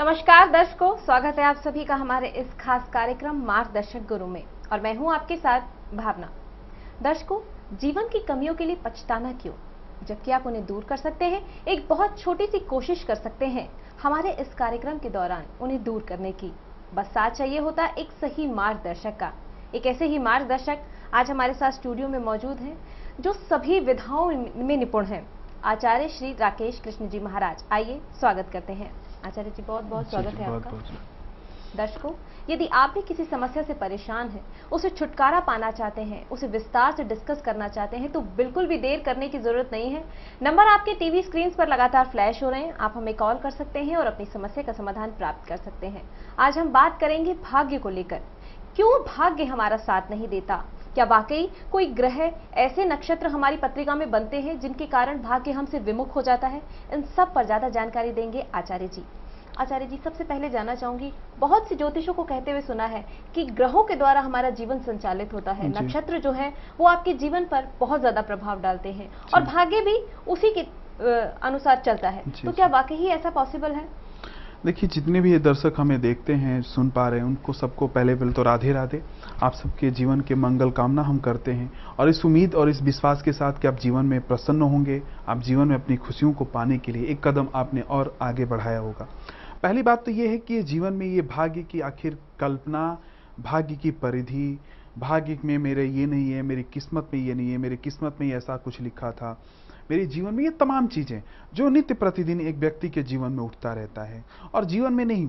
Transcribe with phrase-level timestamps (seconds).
[0.00, 4.42] नमस्कार दर्शकों, स्वागत है आप सभी का हमारे इस खास कार्यक्रम मार्गदर्शक गुरु में,
[4.72, 5.60] और मैं हूँ आपके साथ
[5.94, 6.30] भावना।
[7.02, 7.40] दर्शकों,
[7.76, 9.52] जीवन की कमियों के लिए पछताना क्यों?
[10.06, 13.68] जबकि आप उन्हें दूर कर सकते हैं, एक बहुत छोटी सी कोशिश कर सकते हैं,
[14.02, 16.52] हमारे इस कार्यक्रम के दौरान उन्हें दूर करने की।
[16.94, 19.32] बस साथ चाहिए होता एक सही मार्गदर्शक का।
[19.74, 22.76] एक ऐसे ही मार्गदर्शक आज हमारे साथ स्टूडियो में मौजूद हैं,
[23.20, 24.26] जो सभी विधाओं
[24.56, 25.26] में निपुण हैं।
[25.64, 28.92] आचार्य श्री राकेश कृष्ण जी महाराज, आइए स्वागत करते हैं।
[29.26, 30.70] आचार्य जी बहुत बहुत स्वागत है आपका।
[31.76, 32.10] दर्शकों
[32.50, 34.42] यदि आप भी किसी समस्या से परेशान हैं
[34.72, 38.78] उसे छुटकारा पाना चाहते हैं उसे विस्तार से डिस्कस करना चाहते हैं तो बिल्कुल भी
[38.78, 40.02] देर करने की ज़रूरत नहीं है।
[40.42, 43.78] नंबर आपके टीवी स्क्रीन पर लगातार फ्लैश हो रहे हैं। आप हमें कॉल कर सकते
[43.80, 46.02] हैं और अपनी समस्या का समाधान प्राप्त कर सकते हैं।
[46.38, 48.20] आज हम बात करेंगे भाग्य को लेकर।
[48.76, 50.64] क्यों भाग्य हमारा साथ नहीं देता?
[50.94, 52.20] क्या वाकई कोई ग्रह
[52.56, 56.62] ऐसे नक्षत्र हमारी पत्रिका में बनते हैं जिनके कारण भाग्य हमसे विमुख हो जाता है?
[56.92, 59.04] इन सब पर ज़्यादा जानकारी देंगे आचार्य जी।
[59.58, 63.04] आचार्य जी सबसे पहले जानना चाहूँगी बहुत सी ज्योतिषों को कहते हुए सुना है
[63.34, 67.44] कि ग्रहों के द्वारा हमारा जीवन संचालित होता है। नक्षत्र जो है वो आपके जीवन
[67.44, 69.96] पर बहुत ज़्यादा प्रभाव डालते हैं। और भाग्य भी
[70.28, 70.66] उसी के
[71.42, 73.88] अनुसार चलता है। तो क्या वाकई ही ऐसा पॉसिबल है?
[74.66, 78.14] देखिए, जितने भी ये दर्शक हमें देखते हैं, सुन पा रहे हैं, उनको सबको पहले
[78.14, 79.02] पहले तो राधे राधे।
[79.42, 83.22] आप सबके जीवन के मंगल कामना हम करते हैं और इस उम्मीद और इस विश्वास
[83.22, 86.78] के साथ कि आप जीवन में प्रसन्न होंगे, आप जीवन में अपनी खुशियों को पाने
[86.78, 89.08] के लिए एक कदम आपने और आगे बढ़ाया होगा।
[89.62, 92.98] पहली बात तो ये है कि जीवन में ये भाग्य की आखिर कल्पना,
[93.40, 94.58] भाग्य की परिधि,
[94.98, 98.30] भाग्य में मेरे ये नहीं है, मेरी किस्मत में ये नहीं है, मेरी किस्मत में
[98.32, 99.38] ऐसा कुछ लिखा था।
[99.90, 101.22] मेरे जीवन में ये तमाम चीज़ें
[101.54, 104.24] जो नित्य प्रतिदिन एक व्यक्ति के जीवन में उठता रहता है।
[104.54, 105.28] और जीवन में नहीं,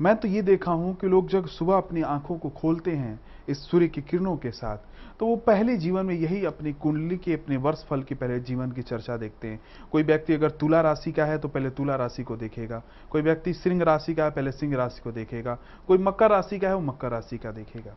[0.00, 3.58] मैं तो ये देखा हूँ कि लोग जब सुबह अपनी आँखों को खोलते हैं इस
[3.60, 4.76] सूर्य की किरणों के साथ
[5.20, 8.72] तो वो पहले जीवन में यही अपनी कुंडली के, अपने वर्ष फल के पहले जीवन
[8.72, 9.60] की चर्चा देखते हैं।
[9.92, 13.52] कोई व्यक्ति अगर तुला राशि का है तो पहले तुला राशि को देखेगा। कोई व्यक्ति
[13.52, 16.80] सिंह राशि का है, पहले सिंह राशि को देखेगा। कोई मकर राशि का है, वो
[16.82, 17.96] मकर राशि का देखेगा।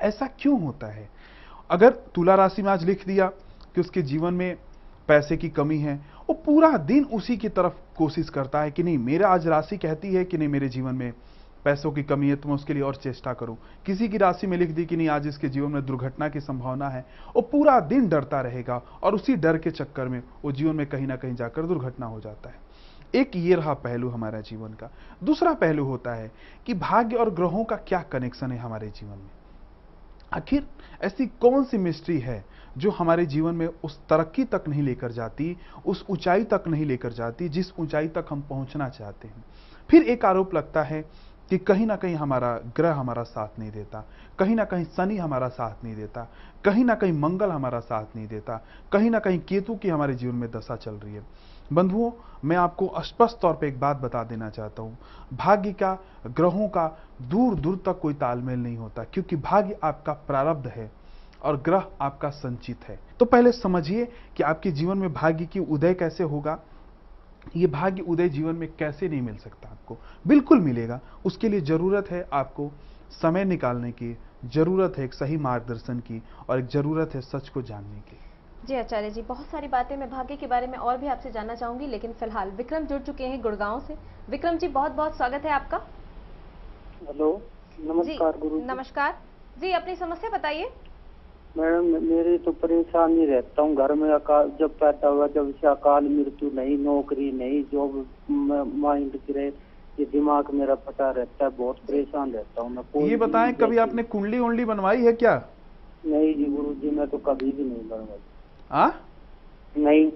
[0.00, 1.08] ऐसा क्यों होता है?
[1.70, 3.26] अगर तुला राशि में आज लिख दिया
[3.74, 4.56] कि उसके जीवन में
[5.10, 5.94] पैसे की कमी है,
[6.28, 10.14] वो पूरा दिन उसी की तरफ़ कोशिश करता है कि नहीं, मेरा आज राशि कहती
[10.14, 11.12] है कि नहीं मेरे जीवन में
[11.64, 13.56] पैसों की कमी है तो मैं उसके लिए और चेष्टा करूँ।
[13.86, 16.88] किसी की राशि में लिख दी कि नहीं, आज इसके जीवन में दुर्घटना की संभावना
[16.88, 17.04] है,
[17.36, 21.06] वो पूरा दिन डरता रहेगा और उसी डर के चक्कर में वो जीवन में कहीं
[21.06, 22.68] ना कहीं जाकर दुर्घटना हो जाता है।
[23.14, 24.90] एक ये रहा पहलू हमारा जीवन का।
[25.24, 26.30] दूसरा पहलू होता है
[26.66, 29.30] कि भाग्य और ग्रहों का क्या कनेक्शन है हमारे जीवन में?
[30.32, 30.66] आखिर
[31.02, 32.44] ऐसी कौन सी मिस्ट्री है
[32.78, 37.12] जो हमारे जीवन में उस तरक्की तक नहीं लेकर जाती, उस ऊंचाई तक नहीं लेकर
[37.12, 39.44] जाती, जिस ऊंचाई तक हम पहुँचना चाहते हैं।
[39.90, 41.04] फिर एक आरोप लगता है
[41.50, 44.04] कि कहीं ना कहीं हमारा ग्रह हमारा साथ नहीं देता,
[44.38, 46.26] कहीं ना कहीं शनि हमारा साथ नहीं देता,
[46.64, 48.56] कहीं ना कहीं मंगल हमारा साथ नहीं देता,
[48.92, 51.22] कहीं ना कहीं केतु की हमारे जीवन में दशा चल रही है।
[51.72, 52.10] बंधुओं,
[52.44, 54.96] मैं आपको स्पष्ट तौर पे एक बात बता देना चाहता हूँ।
[55.32, 56.86] भाग्य का, ग्रहों का
[57.22, 60.90] दूर दूर तक कोई तालमेल नहीं होता, क्योंकि भाग्य आपका प्रारब्ध है।
[61.42, 64.04] और ग्रह आपका संचित है। तो पहले समझिए
[64.36, 66.58] कि आपके जीवन में भाग्य की उदय कैसे होगा।
[67.56, 69.96] ये भाग्य उदय जीवन में कैसे नहीं मिल सकता आपको?
[70.26, 72.70] बिल्कुल मिलेगा। उसके लिए ज़रूरत है आपको
[73.12, 77.62] समय निकालने की ज़रूरत है एक सही मार्गदर्शन की और एक ज़रूरत है सच को
[77.62, 78.18] जानने की।
[78.66, 81.54] जी आचार्य जी बहुत सारी बातें मैं भाग्य के बारे में और भी आपसे जानना
[81.54, 83.96] चाहूँगी लेकिन फ़िलहाल विक्रम जुड़ चुके हैं गुड़गांव से।
[84.30, 85.80] विक्रम जी बहुत बहुत स्वागत है आपका।
[87.00, 87.32] हेलो
[87.78, 89.18] नमस्कार जी, गुरु नमस्कार।
[89.56, 90.70] जी अपनी समस्या बताइए।
[91.56, 96.04] मैडम मेरी तो परेशानी रहता हूँ। घर में अकाल जब पैदा हुआ जब से अकाल
[96.08, 98.06] मृत्यु नहीं नौकरी नहीं जॉब
[98.76, 99.46] माइंड गिरे
[99.98, 104.02] ये दिमाग मेरा पता रहता है बहुत परेशान रहता हूँ। मैं ये बताएँ कभी आपने
[104.04, 105.34] कुंडली उंडली बनवाई है क्या?
[106.06, 108.18] नहीं जी गुरु जी मैं तो कभी भी नहीं बनवाई।
[108.72, 108.90] आ?
[109.78, 110.10] नहीं।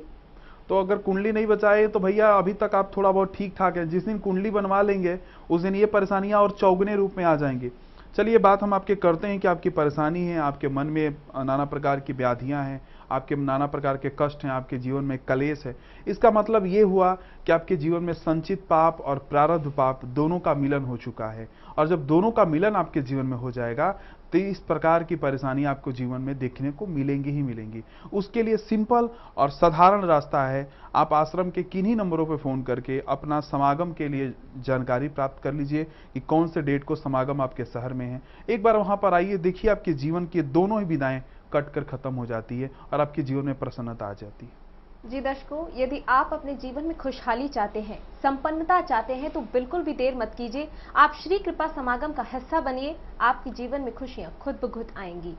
[0.68, 3.88] तो अगर कुंडली नहीं बचाए तो भैया अभी तक आप थोड़ा बहुत ठीक ठाक है।
[3.88, 5.18] जिस दिन कुंडली बनवा लेंगे
[5.50, 7.70] उस दिन ये परेशानियाँ और चौगने रूप में आ जाएँगी।
[8.16, 12.00] चलिए, बात हम आपके करते हैं कि आपकी परेशानी है, आपके मन में नाना प्रकार
[12.00, 12.80] की व्याधियाँ हैं,
[13.10, 15.76] आपके नाना प्रकार के कष्ट हैं, आपके जीवन में कलेश है।
[16.06, 17.12] इसका मतलब ये हुआ
[17.46, 21.48] कि आपके जीवन में संचित पाप और प्रारब्ध पाप दोनों का मिलन हो चुका है।
[21.78, 23.90] और जब दोनों का मिलन आपके जीवन में हो जाएगा
[24.34, 27.82] तो इस प्रकार की परेशानी आपको जीवन में देखने को मिलेंगी ही मिलेंगी।
[28.12, 32.98] उसके लिए सिंपल और साधारण रास्ता है, आप आश्रम के किन्हीं नंबरों पर फ़ोन करके
[33.08, 37.64] अपना समागम के लिए जानकारी प्राप्त कर लीजिए कि कौन से डेट को समागम आपके
[37.64, 38.20] शहर में है।
[38.50, 41.22] एक बार वहाँ पर आइए, देखिए आपके जीवन की दोनों ही विदाएँ
[41.52, 44.63] कट कर खत्म हो जाती है और आपके जीवन में प्रसन्नता आ जाती है।
[45.04, 49.82] जी दर्शकों, यदि आप अपने जीवन में खुशहाली चाहते हैं, संपन्नता चाहते हैं तो बिल्कुल
[49.82, 54.32] भी देर मत कीजिए। आप श्री कृपा समागम का हिस्सा बनिए, आपके जीवन में खुशियाँ
[54.40, 55.34] खुद ब खुद आएँगी।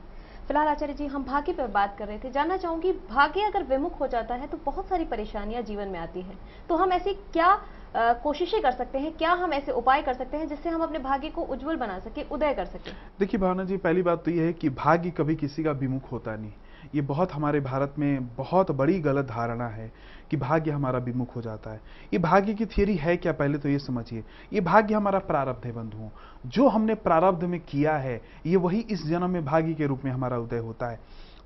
[0.48, 4.00] फ़िलहाल आचार्य जी, हम भाग्य पर बात कर रहे थे। जानना चाहूँगी, भाग्य अगर विमुख
[4.00, 6.38] हो जाता है तो बहुत सारी परेशानियाँ जीवन में आती हैं।
[6.70, 7.58] तो हम ऐसी क्या
[7.96, 9.12] कोशिशें कर सकते हैं?
[9.14, 12.24] क्या हम ऐसे उपाय कर सकते हैं जिससे हम अपने भाग्य को उज्जवल बना सके,
[12.32, 12.92] उदय कर सके?
[13.20, 16.36] देखिए भावना जी, पहली बात तो ये है कि भाग्य कभी किसी का विमुख होता
[16.36, 16.52] नहीं।
[16.96, 19.92] ये बहुत हमारे भारत में बहुत बड़ी गलत धारणा है
[20.32, 21.82] कि भाग्य हमारा विमुख हो जाता है।
[22.14, 23.34] ये भाग्य की थियरी है क्या?
[23.34, 24.24] पहले तो ये समझिए।
[24.54, 26.10] ये भाग्य हमारा प्रारब्ध है बंधुओं
[26.48, 30.12] जो हमने प्रारब्ध में किया है, ये वही इस जन्म में भाग्य के रूप में
[30.12, 31.00] हमारा उदय होता है।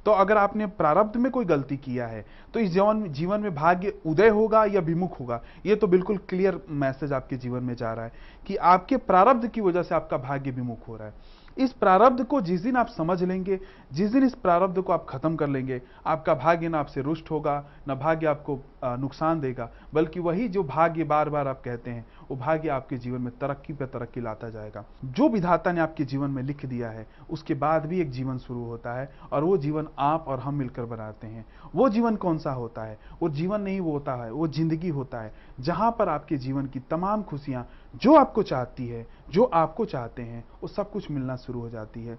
[0.05, 3.93] तो अगर आपने प्रारब्ध में कोई गलती किया है तो इस जीवन जीवन में भाग्य
[4.05, 5.41] उदय होगा या विमुख होगा?
[5.65, 8.11] ये तो बिल्कुल क्लियर मैसेज आपके जीवन में जा रहा है
[8.47, 11.13] कि आपके प्रारब्ध की वजह से आपका भाग्य विमुख हो रहा है।
[11.59, 13.59] इस प्रारब्ध को जिस दिन आप समझ लेंगे,
[13.93, 17.63] जिस दिन इस प्रारब्ध को आप खत्म कर लेंगे, आपका भाग्य ना आपसे रुष्ट होगा,
[17.87, 22.35] ना भाग्य आपको नुकसान देगा, बल्कि वही जो भाग्य बार बार आप कहते हैं वो
[22.35, 26.41] भाग्य आपके जीवन में तरक्की पर तरक्की लाता जाएगा। जो विधाता ने आपके जीवन में
[26.43, 30.25] लिख दिया है, उसके बाद भी एक जीवन शुरू होता है और वो जीवन आप
[30.27, 31.45] और हम मिलकर बनाते हैं।
[31.75, 32.99] वो जीवन कौन सा होता है?
[33.21, 36.79] वो जीवन नहीं वो होता है, वो ज़िंदगी होता है, जहाँ पर आपके जीवन की
[36.79, 41.59] तमाम खुशियाँ जो आपको चाहती है, जो आपको चाहते हैं, वो सब कुछ मिलना शुरू
[41.59, 42.17] हो जाती है।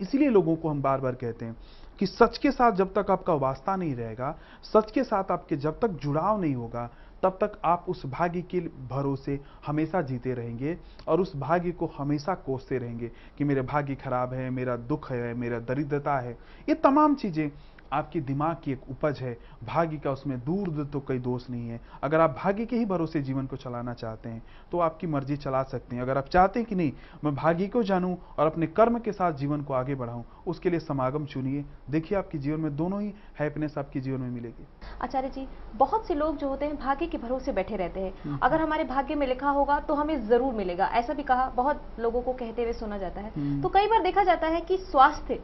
[0.00, 1.56] इसीलिए लोगों को हम बार बार कहते हैं
[1.98, 5.80] कि सच के साथ जब तक आपका वास्ता नहीं रहेगा, सच के साथ आपके जब
[5.80, 6.90] तक जुड़ाव नहीं होगा
[7.22, 10.76] तब तक आप उस भाग्य के भरोसे हमेशा जीते रहेंगे
[11.08, 15.34] और उस भाग्य को हमेशा कोसते रहेंगे कि मेरे भाग्य खराब है, मेरा दुख है,
[15.34, 16.32] मेरा दरिद्रता है।
[16.68, 17.50] ये तमाम चीज़ें
[17.92, 21.68] आपके दिमाग की एक उपज है भाग्य का उसमें दूर दूर तो कोई दोष नहीं
[21.68, 24.42] है। अगर आप भाग्य के ही भरोसे जीवन को चलाना चाहते हैं
[24.72, 26.92] तो आपकी मर्ज़ी चला सकते हैं। अगर आप चाहते हैं कि नहीं
[27.24, 30.80] मैं भाग्य को जानूं और अपने कर्म के साथ जीवन को आगे बढ़ाऊं उसके लिए
[30.80, 34.66] समागम चुनिए। देखिए आपके जीवन में दोनों ही हैप्पीनेस आपके जीवन में मिलेगी।
[35.02, 35.46] आचार्य जी
[35.76, 38.84] बहुत से लोग जो होते हैं भाग्य के भरोसे बैठे रहते हैं। हम्म। अगर हमारे
[38.86, 42.62] भाग्य में लिखा होगा तो हमें ज़रूर मिलेगा। ऐसा भी कहा बहुत लोगों को कहते
[42.62, 45.38] हुए सुना जाता है। हम्म। तो कई बार देखा जाता है कि स्वास्थ्य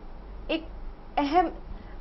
[0.50, 0.66] एक
[1.18, 1.50] अहम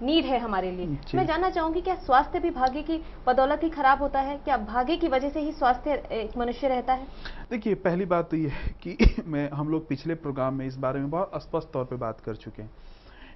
[0.02, 4.02] नीड है हमारे लिए। मैं जानना चाहूँगी क्या स्वास्थ्य भी भाग्य की बदौलत ही खराब
[4.02, 4.38] होता है?
[4.38, 7.08] क्या भाग्य की वजह से ही स्वास्थ्य एक मनुष्य रहता है?
[7.50, 11.00] देखिए पहली बात तो ये है कि मैं हम लोग पिछले प्रोग्राम में इस बारे
[11.00, 12.72] में बहुत स्पष्ट तौर पे बात कर चुके हैं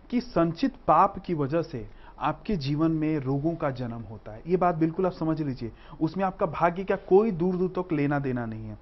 [0.10, 1.88] कि संचित पाप की वजह से
[2.20, 5.72] आपके जीवन में रोगों का जन्म होता है। ये बात बिल्कुल आप समझ लीजिए।
[6.02, 8.78] उसमें आपका भाग्य का कोई दूर दूर तक लेना देना नहीं है।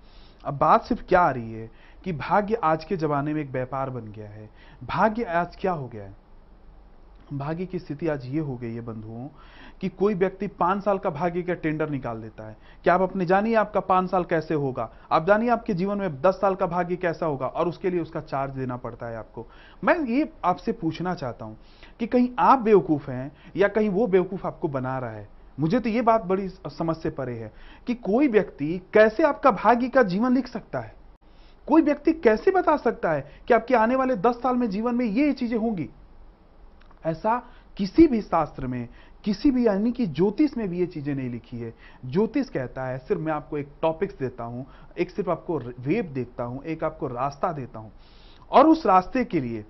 [0.46, 1.72] अब बात सिर्फ़ क्या आ रही है
[2.04, 4.50] कि भाग्य आज के जमाने में एक व्यापार बन गया है।
[4.84, 6.27] भाग्य आज क्या हो गया है?
[7.34, 9.28] भाग्य की स्थिति आज ये हो गई है बंधुओं
[9.82, 13.26] कि कोई व्यक्ति पाँच साल का भाग्य का टेंडर निकाल देता है। क्या आप अपने
[13.26, 14.90] जानिए आपका पाँच साल कैसे होगा?
[15.12, 18.22] आप जानिए आपके जीवन में दस साल का भाग्य कैसा होगा और उसके लिए उसका
[18.22, 19.46] चार्ज देना पड़ता है आपको।
[19.84, 21.58] मैं ये आपसे पूछना चाहता हूँ
[22.00, 25.28] कि कहीं आप बेवकूफ़ हैं या कहीं वो बेवकूफ़ आपको बना रहा है?
[25.60, 27.52] मुझे तो ये बात बड़ी समझ से परे है
[27.88, 30.96] कि कोई व्यक्ति कैसे आपका भाग्य का जीवन लिख सकता है?
[31.68, 35.06] कोई व्यक्ति कैसे बता सकता है कि आपके आने वाले दस साल में जीवन में
[35.06, 35.90] ये चीज़ें होंगी?
[37.06, 37.38] ऐसा
[37.78, 38.88] किसी भी शास्त्र में,
[39.24, 41.74] किसी भी, यानी कि ज्योतिष में भी ये चीज़ें नहीं लिखी है।
[42.06, 44.66] ज्योतिष कहता है, सिर्फ़ मैं आपको एक टॉपिक्स देता हूँ,
[44.98, 47.92] एक सिर्फ़ आपको वेब देखता हूँ, एक आपको रास्ता देता हूँ।
[48.52, 49.66] और उस रास्ते के लिए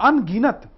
[0.00, 0.70] अनगिनत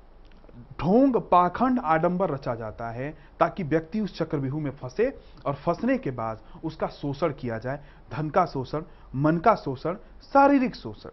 [0.80, 3.10] ढोंग, पाखंड, आडंबर रचा जाता है,
[3.40, 5.08] ताकि व्यक्ति उस चक्रव्यूह में फंसे
[5.46, 7.80] और फंसने के बाद उसका शोषण किया जाए,
[8.12, 8.82] धन का शोषण,
[9.14, 11.10] मन का शोषण, शारीरिक शोषण।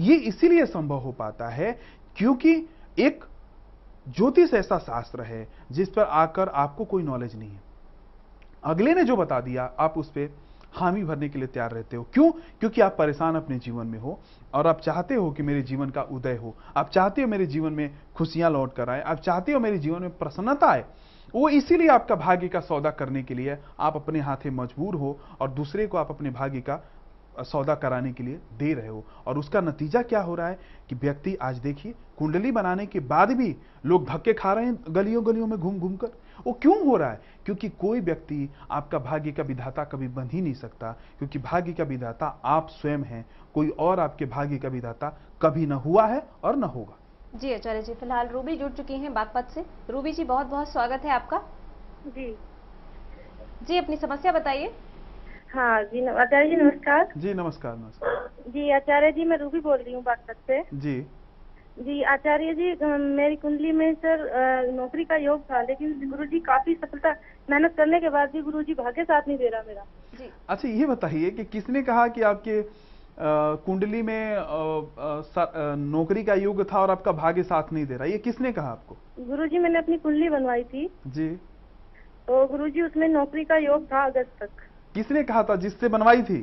[0.00, 1.78] ये इसीलिए संभव हो पाता है,
[2.16, 2.54] क्योंकि
[2.98, 3.24] एक
[4.08, 7.62] ज्योतिष ऐसा शास्त्र है जिस पर आकर आपको कोई नॉलेज नहीं है।
[8.64, 10.36] अगले ने जो बता दिया, आप उस पर
[10.72, 12.30] हामी भरने के लिए तैयार रहते हो। क्यों?
[12.30, 14.20] क्योंकि आप परेशान अपने जीवन में हो
[14.54, 17.72] और आप चाहते हो कि मेरे जीवन का उदय हो। आप चाहते हो मेरे जीवन
[17.72, 20.84] में खुशियाँ लौट कर आए। आप चाहते हो मेरे जीवन में प्रसन्नता आए।
[21.34, 25.50] वो इसीलिए आपका भाग्य का सौदा करने के लिए आप अपने हाथे मजबूर हो और
[25.50, 26.80] दूसरे को आप अपने भाग्य का
[27.40, 30.94] सौदा कराने के लिए दे रहे हो। और उसका नतीजा क्या हो रहा है कि
[30.94, 35.46] व्यक्ति आज देखिए कुंडली बनाने के बाद भी लोग धक्के खा रहे हैं गलियों गलियों
[35.46, 36.08] में घूम घूम कर।
[36.46, 37.20] वो क्यों हो रहा है?
[37.44, 41.84] क्योंकि कोई व्यक्ति आपका भाग्य का विधाता कभी बन ही नहीं सकता। क्योंकि भाग्य का
[41.84, 46.56] विधाता आप स्वयं हैं। कोई और आपके भाग्य का विधाता कभी न हुआ है और
[46.56, 46.98] न होगा।
[47.34, 51.04] जी आचार्य जी फ़िलहाल रूबी जुड़ चुकी हैं बागपत से। रूबी जी बहुत बहुत स्वागत
[51.04, 51.38] है आपका।
[52.06, 52.36] जी।
[53.62, 54.74] जी अपनी समस्या बताइए।
[55.54, 59.92] हाँ जी आचार्य जी नमस्कार। जी नमस्कार नमस्कार। जी आचार्य जी मैं रूबी बोल रही
[59.94, 61.00] हूँ बागपत से। जी।
[61.78, 66.74] जी आचार्य जी मेरी कुंडली में सर नौकरी का योग था लेकिन गुरु जी काफ़ी
[66.74, 67.10] सफलता
[67.50, 69.84] मेहनत करने के बाद भी गुरु जी भाग्य साथ नहीं दे रहा मेरा।
[70.18, 72.60] जी। अच्छा ये बताइए कि किसने कहा कि आपके
[73.66, 74.44] कुंडली में अ,
[75.22, 78.04] स- नौकरी का योग था और आपका भाग्य साथ नहीं दे रहा?
[78.04, 78.96] ये किसने कहा आपको?
[79.20, 81.28] गुरु जी मैंने अपनी कुंडली बनवाई थी। जी।
[82.28, 84.50] तो गुरु जी उसमें नौकरी का योग था अगस्त तक।
[84.94, 85.56] किसने कहा था?
[85.56, 86.40] जिससे बनवाई थी?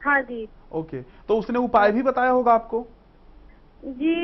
[0.00, 2.80] हाँ जी। ओके तो उसने उपाय भी बताया होगा आपको?
[3.82, 4.14] जी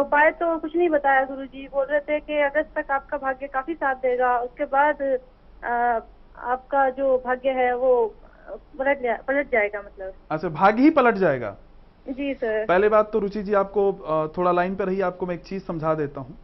[0.00, 3.46] उपाय तो कुछ नहीं बताया गुरु जी बोल रहे थे कि अगस्त तक आपका भाग्य
[3.46, 6.00] काफ़ी साथ देगा। उसके बाद अ,
[6.38, 7.92] आपका जो भाग्य है वो
[8.78, 11.56] पलट जा, पलट जाएगा मतलब। अच्छा भाग्य ही पलट जाएगा?
[12.06, 13.92] जी सर। पहले बात तो रुचि जी आपको
[14.36, 16.38] थोड़ा लाइन पर रही आपको मैं एक चीज़ समझा देता हूँ।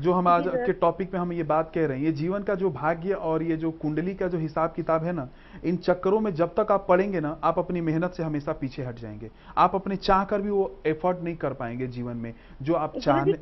[0.00, 2.54] जो हम आज के टॉपिक में हम ये बात कह रहे हैं ये जीवन का
[2.54, 5.28] जो भाग्य और ये जो कुंडली का जो हिसाब किताब है ना
[5.64, 8.98] इन चक्करों में जब तक आप पढ़ेंगे ना आप अपनी मेहनत से हमेशा पीछे हट
[8.98, 12.98] जाएँगे। आप अपने चाह कर भी वो एफर्ट नहीं कर पाएँगे जीवन में जो आप
[12.98, 13.32] चाहने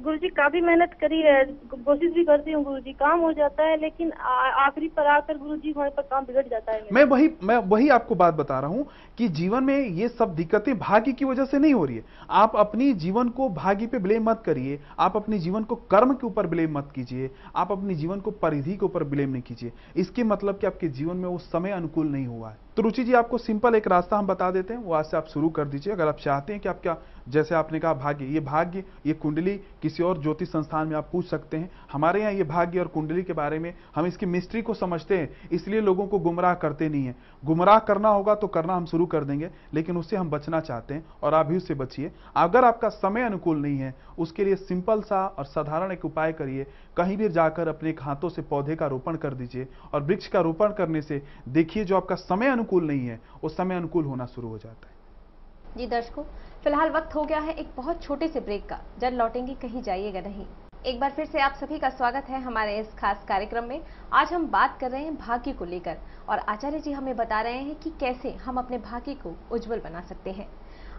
[0.00, 3.64] गुरु जी काफ़ी मेहनत करी है। कोशिश भी करती हूँ गुरु जी काम हो जाता
[3.64, 7.30] है लेकिन आखिरी पर आकर गुरु जी वहाँ पर काम बिगड़ जाता है मैं वही
[7.42, 8.86] मैं वही आपको बात बता रहा हूँ
[9.18, 12.56] कि जीवन में ये सब दिक्कतें भाग्य की वजह से नहीं हो रही है। आप
[12.56, 16.46] अपनी जीवन को भाग्य पे ब्लेम मत करिए। आप अपने जीवन को कर्म के ऊपर
[16.46, 20.58] ब्लेम मत कीजिए। आप अपने जीवन को परिधि के ऊपर ब्लेम नहीं कीजिए। इसके मतलब
[20.58, 23.74] कि आपके जीवन में वो समय अनुकूल नहीं हुआ है। तो रुचि जी, आपको सिंपल
[23.74, 26.16] एक रास्ता हम बता देते हैं, वो आज से आप शुरू कर दीजिए। अगर आप
[26.16, 26.96] चाहते हैं कि आपका,
[27.28, 31.26] जैसे आपने कहा भाग्य, ये भाग्य, ये कुंडली किसी और ज्योतिष संस्थान में आप पूछ
[31.26, 34.74] सकते हैं। हमारे यहाँ ये भाग्य और कुंडली के बारे में हम इसकी मिस्ट्री को
[34.74, 38.86] समझते हैं, इसलिए लोगों को गुमराह करते नहीं है। गुमराह करना होगा तो करना हम
[38.86, 42.64] शुरू कर देंगे, लेकिन उससे हम बचना चाहते हैं और आप भी उससे बचिए। अगर
[42.64, 46.66] आपका समय अनुकूल नहीं है, उसके लिए सिंपल सा और साधारण एक उपाय करिए।
[46.96, 50.72] कहीं भी जाकर अपने हाथों से पौधे का रोपण कर दीजिए और वृक्ष का रोपण
[50.72, 54.58] करने से देखिए जो आपका समय अनुकूल नहीं है, उस समय अनुकूल होना शुरू हो
[54.58, 56.22] जाता है। जी दर्शकों,
[56.64, 60.20] फ़िलहाल वक्त हो गया है एक बहुत छोटे से ब्रेक का। जब लौटेंगे, कहीं जाइएगा
[60.20, 60.46] नहीं।
[60.86, 63.80] एक बार फिर से आप सभी का स्वागत है हमारे इस खास कार्यक्रम में।
[64.12, 65.98] आज हम बात कर रहे हैं भाग्य को लेकर
[66.28, 70.00] और आचार्य जी हमें बता रहे हैं कि कैसे हम अपने भाग्य को उज्जवल बना
[70.00, 70.48] सकते हैं।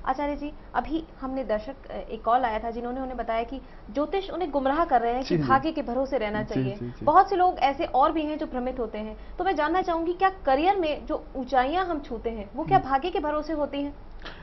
[0.06, 3.60] आचार्य जी अभी हमने दर्शक एक कॉल आया था जिन्होंने उन्हें बताया कि
[3.94, 6.90] ज्योतिष उन्हें गुमराह कर रहे हैं कि जी, जी। भाग्य के भरोसे रहना चाहिए। जी,
[6.90, 9.82] जी। बहुत से लोग ऐसे और भी हैं जो भ्रमित होते हैं। तो मैं जानना
[9.82, 13.82] चाहूँगी क्या करियर में जो ऊंचाइयाँ हम छूते हैं वो क्या भाग्य के भरोसे होती
[13.84, 13.94] हैं?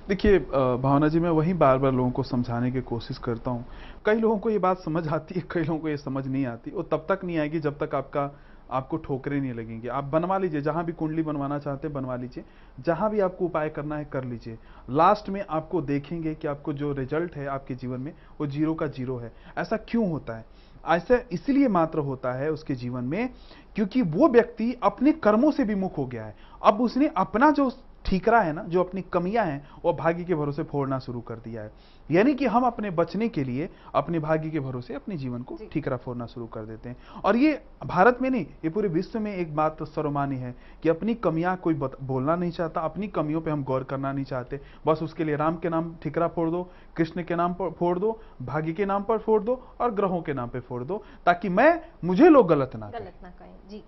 [0.09, 3.65] देखिए भावना जी मैं वही बार बार लोगों को समझाने की कोशिश करता हूँ।
[4.07, 6.71] कई लोगों को ये बात समझ आती है कई लोगों को ये समझ नहीं आती।
[6.71, 8.31] वो तब तक नहीं आएगी जब तक आपका
[8.71, 12.45] आपको ठोकरें नहीं लगेंगी। आप बनवा लीजिए, जहाँ भी कुंडली बनवाना चाहते हैं, बनवा लीजिए।
[12.81, 14.59] जहाँ भी आपको उपाय करना है, कर लीजिए।
[14.91, 18.87] लास्ट में आपको देखेंगे कि आपको जो रिज़ल्ट है आपके जीवन में, वो ज़ीरो का
[18.87, 20.45] ज़ीरो है। ऐसा क्यों होता है?
[20.87, 23.31] ऐसा इसलिए मात्र होता है उसके जीवन में,
[23.75, 27.71] क्योंकि वो व्यक्ति अपने कर्मों से विमुख हो गया है। अब उसने अपना जो
[28.07, 31.63] ठीकरा है ना जो अपनी कमियाँ हैं वो भाग्य के भरोसे फोड़ना शुरू कर दिया
[31.63, 31.71] है।
[32.09, 35.97] यानी कि हम अपने बचने के लिए अपने भाग्य के भरोसे अपने जीवन को ठीकरा
[35.97, 39.55] फोड़ना शुरू कर देते हैं। और ये भारत में नहीं ये पूरे विश्व में एक
[39.57, 43.85] बात सर्वमान्य है कि अपनी कमियाँ कोई बोलना नहीं चाहता अपनी कमियों पर हम गौर
[43.85, 46.63] करना नहीं चाहते। बस उसके लिए राम के नाम ठीकरा फोड़ दो
[46.97, 50.35] कृष्ण के नाम पर फोड़ दो भाग्य के नाम पर फोड़ दो और ग्रहों के
[50.35, 51.71] नाम पर फोड़ दो ताकि मैं
[52.05, 53.83] मुझे लोग गलत ना गलत ना कहें जी।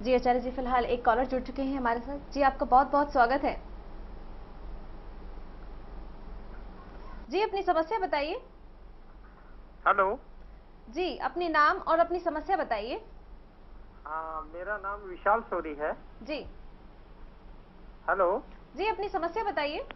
[0.00, 3.12] जी आचार्य जी फ़िलहाल एक कॉलर जुड़ चुके हैं हमारे साथ। जी आपका बहुत बहुत
[3.12, 3.52] स्वागत है।
[7.30, 8.40] जी अपनी समस्या बताइए।
[9.86, 10.06] हेलो
[10.88, 13.00] जी अपनी नाम और अपनी समस्या बताइए।
[14.06, 15.92] हाँ मेरा नाम विशाल सोरी है।
[16.22, 16.38] जी।
[18.08, 18.30] हेलो
[18.76, 19.86] जी अपनी समस्या बताइए।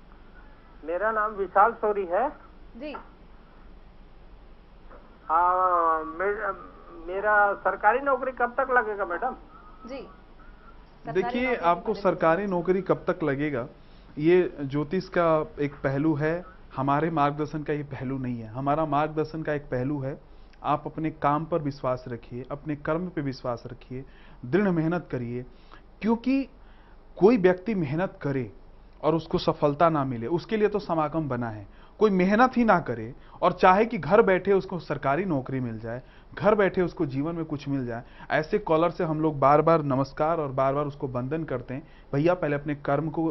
[0.82, 2.28] मेरा नाम विशाल सोरी है।
[2.76, 2.92] जी।
[5.28, 6.30] हाँ मे,
[7.06, 9.36] मेरा सरकारी नौकरी कब तक लगेगा मैडम?
[9.84, 13.66] जी। देखिए आपको सरकारी नौकरी कब तक लगेगा?
[14.18, 15.26] ये ज्योतिष का
[15.60, 16.44] एक पहलू है।
[16.76, 20.18] हमारे मार्गदर्शन का ये पहलू नहीं है। हमारा मार्गदर्शन का एक पहलू है
[20.64, 24.04] आप अपने काम पर विश्वास रखिए अपने कर्म पर विश्वास रखिए
[24.44, 25.44] दृढ़ मेहनत करिए
[26.02, 26.42] क्योंकि
[27.16, 28.50] कोई व्यक्ति मेहनत करे
[29.02, 31.66] और उसको सफलता ना मिले उसके लिए तो समागम बना है।
[32.00, 33.12] कोई मेहनत ही ना करे
[33.42, 36.02] और चाहे कि घर बैठे उसको सरकारी नौकरी मिल जाए
[36.34, 39.82] घर बैठे उसको जीवन में कुछ मिल जाए। ऐसे कॉलर से हम लोग बार बार
[39.84, 43.28] नमस्कार और बार बार उसको बंधन करते हैं। भैया, पहले अपने कर्म को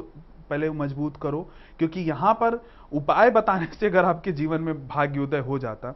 [0.50, 1.42] पहले मज़बूत करो,
[1.80, 2.60] क्योंकि यहाँ पर
[2.92, 5.96] उपाय बताने से अगर आपके जीवन में भाग्योदय हो जाता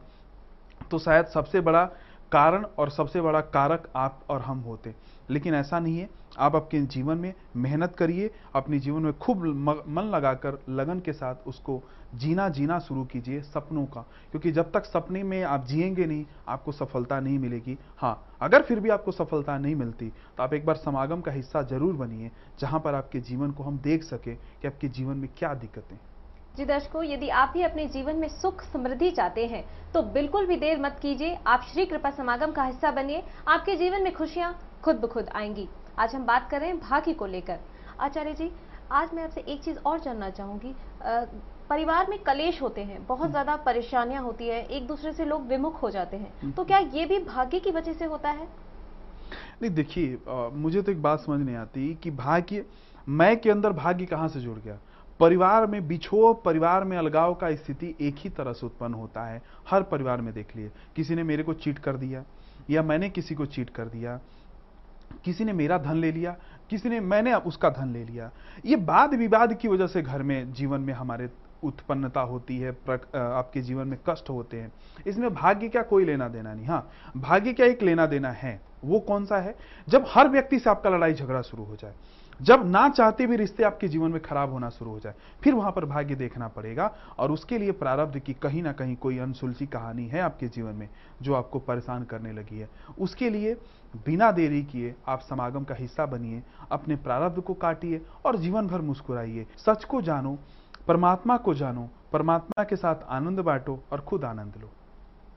[0.90, 1.88] तो शायद सबसे बड़ा
[2.32, 4.94] कारण और सबसे बड़ा कारक आप और हम होते।
[5.30, 6.08] लेकिन ऐसा नहीं है।
[6.38, 9.44] आप आपके जीवन में मेहनत करिए, अपने जीवन में खूब
[9.88, 11.82] मन लगाकर लगन के साथ उसको
[12.14, 16.72] जीना जीना शुरू कीजिए सपनों का। क्योंकि जब तक सपने में आप जिएँगे नहीं, आपको
[16.72, 20.76] सफलता नहीं मिलेगी। हाँ अगर फिर भी आपको सफलता नहीं मिलती तो आप एक बार
[20.76, 22.30] समागम का हिस्सा ज़रूर बनिए,
[22.60, 25.96] जहाँ पर आपके जीवन को हम देख सकें कि आपके जीवन में क्या दिक्कतें।
[26.58, 30.56] जी दर्शकों यदि आप भी अपने जीवन में सुख समृद्धि चाहते हैं तो बिल्कुल भी
[30.58, 34.52] देर मत कीजिए। आप श्री कृपा समागम का हिस्सा बनिए। आपके जीवन में खुशियाँ
[34.84, 37.58] खुद ब खुद आएँगी। आज हम बात कर रहे हैं भाग्य को लेकर।
[38.00, 38.50] आचार्य जी
[38.92, 40.74] आज मैं आपसे एक चीज़ और जानना चाहूँगी।
[41.70, 45.82] परिवार में कलेश होते हैं बहुत ज़्यादा परेशानियाँ होती है एक दूसरे से लोग विमुख
[45.82, 48.48] हो जाते हैं। तो क्या ये भी भाग्य की वजह से होता है?
[49.62, 50.18] नहीं देखिए
[50.56, 52.64] मुझे तो एक बात समझ नहीं आती कि भाग्य
[53.06, 54.78] मैं के अंदर भाग्य कहाँ से जुड़ गया?
[55.20, 59.42] परिवार में बिछोह परिवार में अलगाव का स्थिति एक ही तरह से उत्पन्न होता है।
[59.70, 62.24] हर परिवार में देख लिए। किसी ने मेरे को चीट कर दिया
[62.70, 64.18] या मैंने किसी को चीट कर दिया,
[65.24, 66.36] किसी ने मेरा धन ले लिया,
[66.70, 68.30] किसी ने मैंने उसका धन ले लिया।
[68.66, 71.28] ये वाद विवाद की वजह से घर में, जीवन में हमारे
[71.62, 74.72] उत्पन्नता होती है आपके जीवन में कष्ट होते हैं।
[75.06, 78.60] इसमें भाग्य क्या कोई लेना देना नहीं। हाँ भाग्य क्या एक लेना देना है?
[78.84, 79.54] वो कौन सा है?
[79.88, 81.94] जब हर व्यक्ति से आपका लड़ाई झगड़ा शुरू हो जाए
[82.40, 85.72] जब ना चाहते भी रिश्ते आपके जीवन में खराब होना शुरू हो जाए फिर वहाँ
[85.72, 90.06] पर भाग्य देखना पड़ेगा और उसके लिए प्रारब्ध की कहीं ना कहीं कोई अनसुलझी कहानी
[90.08, 90.88] है आपके जीवन में
[91.22, 92.68] जो आपको परेशान करने लगी है।
[92.98, 93.54] उसके लिए
[94.06, 98.80] बिना देरी किए आप समागम का हिस्सा बनिए अपने प्रारब्ध को काटिए और जीवन भर
[98.80, 100.38] मुस्कुराइए। सच को जानो
[100.88, 104.70] परमात्मा को जानो परमात्मा के साथ आनंद बांटो और खुद आनंद लो।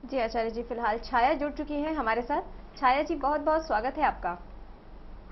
[0.02, 3.98] जी आचार्य जी फ़िलहाल छाया जुड़ चुकी हैं हमारे साथ। छाया जी बहुत बहुत स्वागत
[3.98, 4.38] है आपका।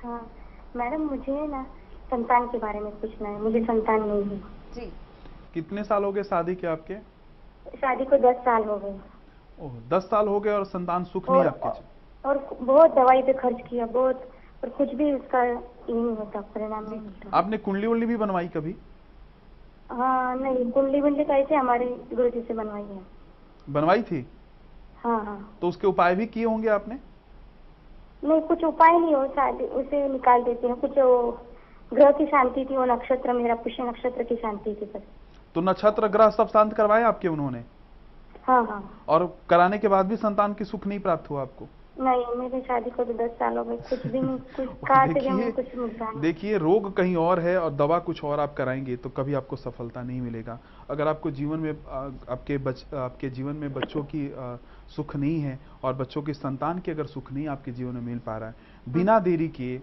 [0.04, 0.39] हाँ।
[0.76, 1.62] मैडम मुझे ना
[2.10, 4.38] संतान के बारे में पूछना है। मुझे संतान नहीं है।
[4.74, 4.92] जी।
[5.54, 6.94] कितने साल हो गए शादी के आपके?
[7.76, 8.98] शादी को दस साल हो गए।
[9.58, 13.32] ओह दस साल हो गए और संतान सुख नहीं और, आपके और बहुत दवाई पे
[13.32, 14.30] खर्च किया बहुत
[14.62, 18.76] पर कुछ भी उसका नहीं होता परिणाम नहीं होता। आपने कुंडली उंडली भी बनवाई कभी?
[19.92, 23.02] हाँ नहीं कुंडली वुंडली कैसे हमारे गुरु जी से बनवाई है।
[23.70, 24.26] बनवाई थी?
[24.96, 26.98] हाँ हाँ। तो उसके उपाय भी किए होंगे आपने?
[28.24, 30.90] नहीं कुछ उपाय नहीं हो शादी उसे निकाल देते हैं। कुछ
[31.94, 35.02] ग्रह की शांति थी वो नक्षत्र मेरा पुष्य नक्षत्र की शांति थी बस।
[35.54, 37.64] तो नक्षत्र ग्रह सब शांत करवाए आपके उन्होंने?
[38.44, 41.66] हाँ हाँ। और कराने के बाद भी संतान की सुख नहीं प्राप्त हुआ आपको?
[42.00, 44.68] नहीं मेरी शादी को तो दस साल हो गए कुछ भी नहीं कुछ
[45.12, 45.66] देखिए कुछ
[46.20, 50.02] देखिए रोग कहीं और है और दवा कुछ और आप कराएँगे तो कभी आपको सफलता
[50.02, 50.58] नहीं मिलेगा।
[50.90, 51.98] अगर आपको जीवन में आ,
[52.30, 54.56] आपके बच आपके जीवन में बच्चों की आ,
[54.96, 58.18] सुख नहीं है और बच्चों के संतान के अगर सुख नहीं आपके जीवन में मिल
[58.18, 58.54] पा रहा है।
[58.88, 59.82] बिना देरी किए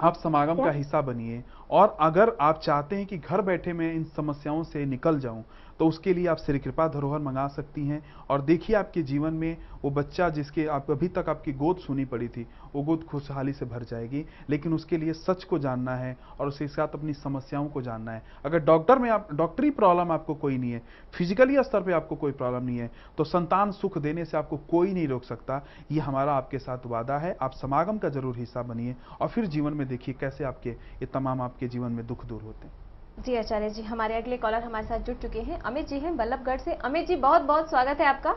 [0.00, 4.04] आप समागम का हिस्सा बनिए और अगर आप चाहते हैं कि घर बैठे मैं इन
[4.16, 5.44] समस्याओं से निकल जाऊँ
[5.78, 9.56] तो उसके लिए आप श्री कृपा धरोहर मंगा सकती हैं। और देखिए आपके जीवन में
[9.82, 13.64] वो बच्चा जिसके आप अभी तक आपकी गोद सुनी पड़ी थी, वो गोद खुशहाली से
[13.64, 17.82] भर जाएगी, लेकिन उसके लिए सच को जानना है और उसके साथ अपनी समस्याओं को
[17.82, 20.82] जानना है। अगर डॉक्टर में आप, डॉक्टरी प्रॉब्लम आपको कोई नहीं है,
[21.14, 24.92] फिजिकली स्तर पर आपको कोई प्रॉब्लम नहीं है तो संतान सुख देने से आपको कोई
[24.92, 28.96] नहीं रोक सकता। ये हमारा आपके साथ वादा है। आप समागम का ज़रूर हिस्सा बनिए
[29.20, 32.66] और फिर जीवन में देखिए कैसे आपके ये तमाम आपके जीवन में दुख दूर होते
[32.66, 36.16] हैं। जी आचार्य जी हमारे अगले कॉलर हमारे साथ जुड़ चुके हैं। अमित जी हैं
[36.16, 38.32] बल्लभगढ़ से। अमित जी बहुत बहुत स्वागत है आपका।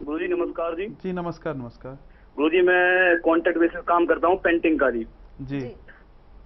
[0.00, 1.94] गुरु जी नमस्कार जी। जी नमस्कार नमस्कार।
[2.36, 5.04] गुरु जी मैं कॉन्ट्रैक्ट बेसिस काम करता हूँ पेंटिंग का जी।
[5.42, 5.60] जी।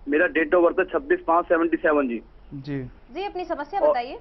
[0.06, 2.20] मेरा डेट ऑफ़ बर्थ है छब्बीस पाँच सेवेंटी सेवन जी।
[2.60, 2.78] जी।
[3.10, 4.18] जी अपनी समस्या बताइए।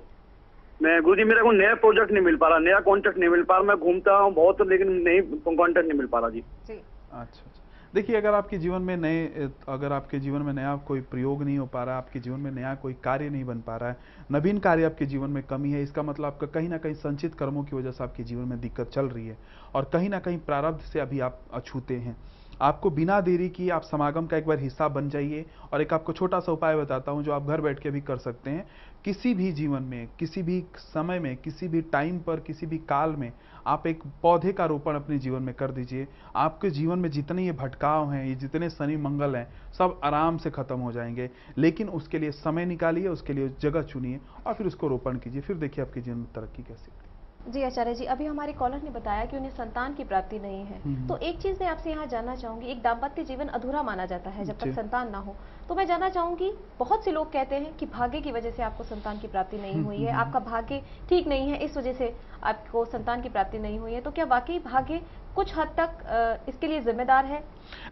[0.79, 3.43] मैं गुरु जी मेरा कोई नया प्रोजेक्ट नहीं मिल पा रहा नया कॉन्ट्रैक्ट नहीं मिल
[3.43, 5.21] पा रहा। मैं घूमता हूँ बहुत लेकिन नहीं
[5.53, 6.81] कॉन्ट्रैक्ट नहीं मिल पा रहा जी। जी।
[7.21, 7.54] अच्छा।
[7.95, 11.65] देखिए, अगर आपके जीवन में नए अगर आपके जीवन में नया कोई प्रयोग नहीं हो
[11.65, 13.97] पा रहा है आपके जीवन में नया कोई कार्य नहीं बन पा रहा है,
[14.31, 17.63] नवीन कार्य आपके जीवन में कमी है, इसका मतलब आपका कहीं ना कहीं संचित कर्मों
[17.63, 19.38] की वजह से आपके जीवन में दिक्कत चल रही है
[19.75, 22.17] और कहीं ना कहीं प्रारब्ध से अभी आप अछूते हैं।
[22.61, 26.13] आपको बिना देरी की आप समागम का एक बार हिस्सा बन जाइए और एक आपको
[26.13, 28.67] छोटा सा उपाय बताता हूँ जो आप घर बैठ के भी कर सकते हैं।
[29.05, 33.09] किसी भी जीवन में, किसी भी समय में, किसी भी टाइम पर, किसी भी काल
[33.09, 33.33] में
[33.67, 37.51] आप एक पौधे का रोपण अपने जीवन में कर दीजिए। आपके जीवन में जितने ये
[37.51, 42.19] भटकाव हैं, ये जितने शनि मंगल हैं, सब आराम से खत्म हो जाएँगे। लेकिन उसके
[42.19, 46.01] लिए समय निकालिए, उसके लिए जगह चुनिए और फिर उसको रोपण कीजिए। फिर देखिए आपके
[46.01, 47.04] जीवन में तरक्की कैसे।
[47.47, 50.79] जी आचार्य जी अभी हमारे कॉलर ने बताया कि उन्हें संतान की प्राप्ति नहीं है।
[50.81, 54.29] हम्म। तो एक चीज़ मैं आपसे यहाँ जानना चाहूँगी एक दाम्पत्य जीवन अधूरा माना जाता
[54.29, 55.36] है जब तक संतान ना हो।
[55.69, 58.84] तो मैं जानना चाहूँगी बहुत से लोग कहते हैं कि भाग्य की वजह से आपको
[58.84, 62.13] संतान की प्राप्ति नहीं हुई है हम्म। आपका भाग्य ठीक नहीं है इस वजह से
[62.43, 65.01] आपको संतान की प्राप्ति नहीं हुई है। तो क्या वाकई भाग्य
[65.36, 67.39] कुछ हद तक इसके लिए जिम्मेदार है?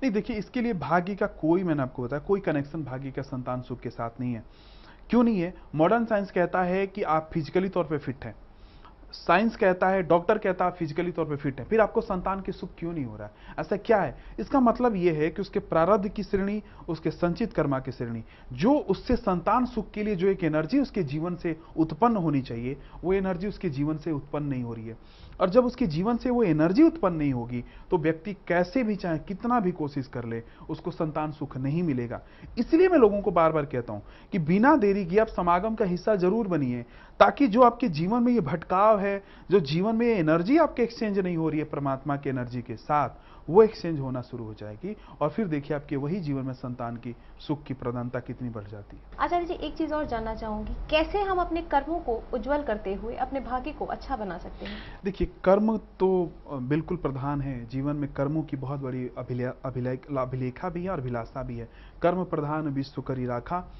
[0.03, 3.61] नहीं देखिए इसके लिए भाग्य का कोई मैंने आपको बताया कोई कनेक्शन भाग्य का संतान
[3.61, 4.43] सुख के साथ नहीं है।
[5.09, 5.53] क्यों नहीं है?
[5.75, 8.35] मॉडर्न साइंस कहता है कि आप फिजिकली तौर पे फिट हैं।
[9.13, 12.51] साइंस कहता है, डॉक्टर कहता है फिजिकली तौर पे फिट है। फिर आपको संतान की
[12.51, 13.55] सुख क्यों नहीं हो रहा है?
[13.59, 14.15] ऐसा क्या है?
[14.39, 18.23] इसका मतलब यह है कि उसके प्रारब्ध की श्रेणी, उसके संचित कर्मा की श्रेणी।
[18.53, 22.77] जो उससे संतान सुख के लिए जो एक एनर्जी उसके जीवन से उत्पन्न होनी चाहिए,
[23.03, 24.97] वो एनर्जी उसके जीवन से उत्पन्न नहीं हो रही है।
[25.41, 29.17] और जब उसके जीवन से वो एनर्जी उत्पन्न नहीं होगी तो व्यक्ति कैसे भी चाहे
[29.19, 32.21] कितना भी कोशिश कर ले, उसको संतान सुख नहीं मिलेगा।
[32.57, 35.85] इसलिए मैं लोगों को बार बार कहता हूँ कि बिना देरी किए आप समागम का
[35.85, 36.85] हिस्सा ज़रूर बनिए।
[37.19, 41.19] ताकि जो आपके जीवन में ये भटकाव है जो जीवन में ये एनर्जी आपके एक्सचेंज
[41.19, 43.09] नहीं हो रही है परमात्मा की एनर्जी के साथ
[43.49, 47.15] वो एक्सचेंज होना शुरू हो जाएगी। और फिर देखिए आपके वही जीवन में संतान की
[47.39, 51.21] सुख की प्रधानता कितनी बढ़ जाती है। आचार्य जी एक चीज़ और जानना चाहूँगी कैसे
[51.21, 54.77] हम अपने कर्मों को उज्जवल करते हुए अपने भाग्य को अच्छा बना सकते हैं?
[55.03, 60.69] देखिए कर्म तो बिल्कुल प्रधान है। जीवन में कर्मों की बहुत बड़ी अभिले- अभिले- अभिलेखा
[60.69, 61.69] भी है और अभिलाषा भी है।
[62.01, 63.71] कर्म प्रधान विश्व करी राखा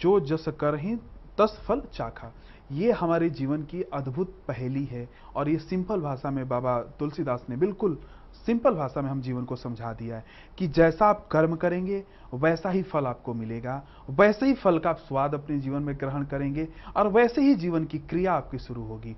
[0.00, 0.96] जो जस कर ही
[1.40, 2.32] तस फल चाखा।
[2.72, 7.56] ये हमारे जीवन की अद्भुत पहेली है और ये सिंपल भाषा में बाबा तुलसीदास ने
[7.56, 7.98] बिल्कुल
[8.36, 10.24] सिंपल भाषा में हम जीवन को समझा दिया है
[10.58, 12.02] कि जैसा आप कर्म करेंगे,
[12.34, 16.24] वैसा ही फल आपको मिलेगा। वैसे ही फल का आप स्वाद अपने जीवन में ग्रहण
[16.24, 19.16] करेंगे और वैसे ही जीवन की क्रिया आपकी शुरू होगी।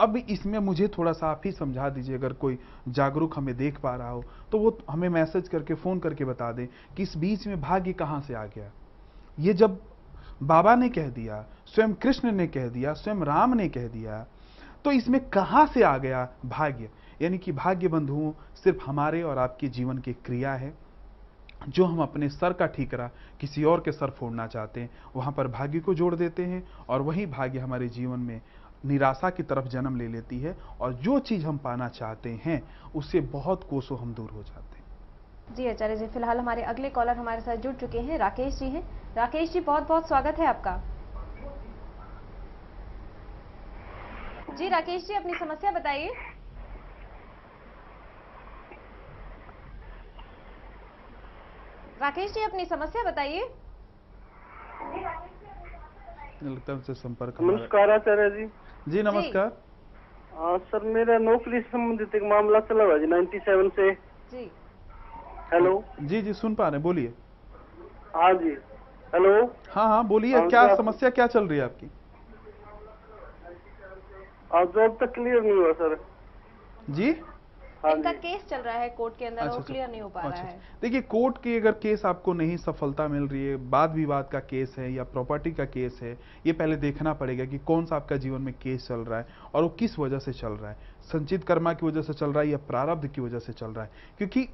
[0.00, 2.58] अब इसमें मुझे थोड़ा सा आप ही समझा दीजिए, अगर कोई
[2.88, 6.66] जागरूक हमें देख पा रहा हो तो वो हमें मैसेज करके, फ़ोन करके बता दें
[6.96, 8.70] कि इस बीच में भाग्य कहाँ से आ गया।
[9.38, 9.80] ये जब
[10.42, 14.26] बाबा ने कह दिया, स्वयं कृष्ण ने कह दिया, स्वयं राम ने कह दिया।
[14.84, 16.90] तो इसमें कहाँ से आ गया भाग्य?
[17.22, 20.74] यानी कि भाग्य बंधुओं सिर्फ़ हमारे और आपके जीवन की क्रिया है।
[21.68, 25.48] जो हम अपने सर का ठीकरा किसी और के सर फोड़ना चाहते हैं, वहाँ पर
[25.48, 28.40] भाग्य को जोड़ देते हैं और वही भाग्य हमारे जीवन में
[28.84, 32.62] निराशा की तरफ़ जन्म ले लेती है और जो चीज़ हम पाना चाहते हैं,
[32.94, 34.81] उससे बहुत कोसों हम दूर हो जाते हैं।
[35.48, 38.82] जी आचार्य जी फ़िलहाल हमारे अगले कॉलर हमारे साथ जुड़ चुके हैं। राकेश जी हैं।
[39.16, 40.80] राकेश जी बहुत बहुत स्वागत है आपका।
[44.56, 46.12] जी राकेश जी अपनी समस्या बताइए।
[52.00, 53.42] राकेश जी अपनी समस्या बताइए।
[56.42, 58.46] लगता है संपर्क नमस्कार आचार्य जी।
[58.88, 59.52] जी नमस्कार।
[60.32, 63.92] हाँ सर मेरा नौकरी संबंधित एक मामला चला हुआ है जी 97 से।
[64.32, 64.50] जी।
[65.52, 67.12] हेलो। जी जी सुन पा रहे हैं बोलिए।
[68.14, 68.50] हाँ जी।
[69.14, 69.32] हेलो।
[69.70, 71.90] हाँ हाँ बोलिए हाँ, क्या समस्या क्या चल रही है आपकी?
[74.54, 75.96] आज जॉब तक क्लियर नहीं हुआ सर।
[76.90, 77.10] जी?
[77.84, 80.08] हाँ इनका केस चल रहा है कोर्ट के अंदर अच्छा, वो अच्छा। क्लियर नहीं हो
[80.08, 83.44] पा अच्छा, रहा है। अच्छा। देखिए कोर्ट की अगर केस आपको नहीं सफलता मिल रही
[83.46, 87.44] है वाद विवाद का केस है या प्रॉपर्टी का केस है ये पहले देखना पड़ेगा
[87.44, 90.32] कि कौन सा आपका जीवन में केस चल रहा है और वो किस वजह से
[90.32, 90.76] चल रहा है।
[91.12, 93.84] संचित कर्मा की वजह से चल रहा है या प्रारब्ध की वजह से चल रहा
[93.84, 93.90] है?
[94.18, 94.48] क्योंकि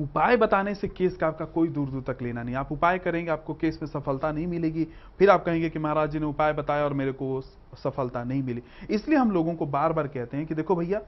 [0.00, 3.30] उपाय बताने से केस का आपका कोई दूर दूर तक लेना नहीं। आप उपाय करेंगे
[3.30, 4.86] आपको केस में सफलता नहीं मिलेगी।
[5.18, 7.40] फिर आप कहेंगे कि महाराज जी ने उपाय बताया और मेरे को
[7.74, 11.00] सफलता नहीं मिली। इसलिए हम लोगों को बार बार कहते हैं कि देखो भैया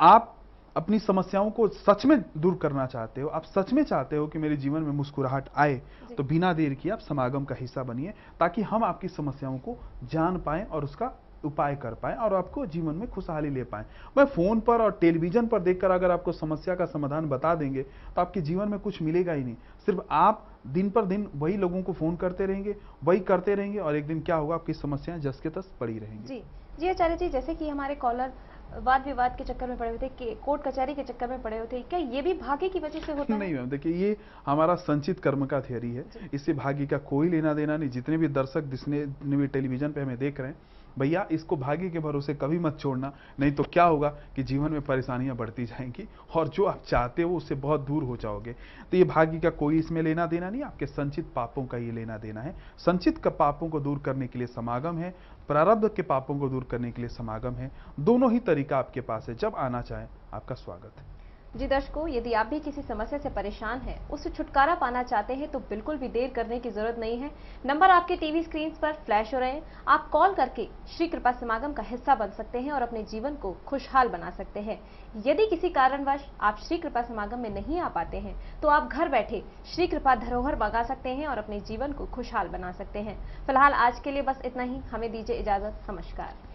[0.00, 0.34] आप
[0.76, 4.38] अपनी समस्याओं को सच में दूर करना चाहते हो। आप सच में चाहते हो कि
[4.38, 5.80] मेरे जीवन में मुस्कुराहट आए।
[6.16, 10.38] तो बिना देर किए आप समागम का हिस्सा बनिए ताकि हम आपकी समस्याओं को जान
[10.38, 11.06] पाएँ और उसका
[11.44, 13.84] उपाय कर पाए और आपको जीवन में खुशहाली ले पाए।
[14.16, 18.20] वह फ़ोन पर और टेलीविज़न पर देखकर अगर आपको समस्या का समाधान बता देंगे तो
[18.20, 21.92] आपके जीवन में कुछ मिलेगा ही नहीं। सिर्फ़ आप दिन पर दिन वही लोगों को
[21.92, 22.74] फ़ोन करते रहेंगे
[23.04, 26.28] वही करते रहेंगे और एक दिन क्या होगा आपकी समस्याएँ जस के तस पड़ी रहेंगी।
[26.28, 26.42] जी।
[26.80, 28.32] जी आचार्य जी जैसे कि हमारे कॉलर
[28.78, 31.66] वाद विवाद के चक्कर में पड़े हुए थे कोर्ट कचहरी के चक्कर में पड़े हुए
[31.66, 35.20] थे क्या ये भी भाग्य की वजह से होता नहीं मैम देखिए ये हमारा संचित
[35.20, 39.04] कर्म का थियरी है। इससे भाग्य का कोई लेना देना नहीं। जितने भी दर्शक जिसने
[39.26, 40.56] भी टेलीविज़न पे हमें देख रहे हैं
[40.98, 44.80] भैया, इसको भाग्य के भरोसे कभी मत छोड़ना। नहीं तो क्या होगा कि जीवन में
[44.80, 48.52] परेशानियाँ बढ़ती जाएँगी और जो आप चाहते हो, उससे बहुत दूर हो जाओगे।
[48.90, 52.18] तो ये भाग्य का कोई इसमें लेना देना नहीं, आपके संचित पापों का ये लेना
[52.18, 55.14] देना है। संचित का पापों को दूर करने के लिए समागम है,
[55.48, 57.70] प्रारब्ध के पापों को दूर करने के लिए समागम है।
[58.00, 61.17] दोनों ही तरीका आपके पास है, जब आना चाहे, आपका स्वागत है।
[61.58, 65.50] जी दर्शकों, यदि आप भी किसी समस्या से परेशान हैं, उससे छुटकारा पाना चाहते हैं
[65.50, 67.30] तो बिल्कुल भी देर करने की ज़रूरत नहीं है।
[67.66, 71.72] नंबर आपके टीवी स्क्रीन पर फ्लैश हो रहे हैं। आप कॉल करके श्री कृपा समागम
[71.72, 74.78] का हिस्सा बन सकते हैं और अपने जीवन को खुशहाल बना सकते हैं।
[75.26, 79.08] यदि किसी कारणवश आप श्री कृपा समागम में नहीं आ पाते हैं तो आप घर
[79.08, 83.18] बैठे श्री कृपा धरोहर मंगा सकते हैं और अपने जीवन को खुशहाल बना सकते हैं।
[83.46, 86.47] फ़िलहाल आज के लिए बस इतना ही। हमें दीजिए इजाज़त। नमस्कार।